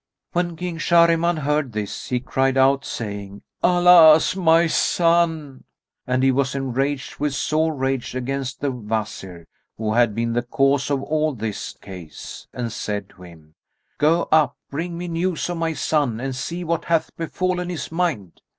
[0.31, 5.63] When King Shahriman heard this, he cried out, saying, "Alas, my son!;"
[6.07, 9.45] and he was enraged with sore rage against the Wazir,
[9.77, 13.53] who had been the cause of all this case and said to him,
[13.99, 18.41] "Go up, bring me news of my son and see what hath befallen his mind."